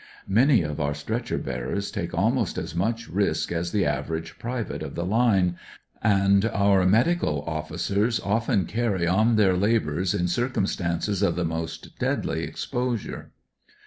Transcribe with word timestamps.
Many 0.27 0.63
of 0.63 0.79
our 0.81 0.95
stretcher 0.95 1.37
bearers 1.37 1.91
take 1.91 2.11
almost 2.11 2.57
as 2.57 2.73
much 2.73 3.07
risk 3.07 3.51
as 3.51 3.71
the 3.71 3.85
average 3.85 4.39
private 4.39 4.81
of 4.81 4.95
the 4.95 5.05
line, 5.05 5.57
and 6.01 6.43
our 6.45 6.87
medical 6.87 7.43
officers 7.43 8.19
often 8.19 8.65
carry 8.65 9.05
on 9.05 9.35
their 9.35 9.55
labours 9.55 10.15
in 10.15 10.27
circumstances 10.27 11.21
of 11.21 11.35
the 11.35 11.45
most 11.45 11.99
deadly 11.99 12.47
ex 12.47 12.65
posure. 12.65 13.27